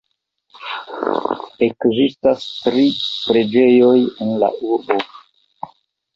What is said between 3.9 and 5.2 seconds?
en la urbo.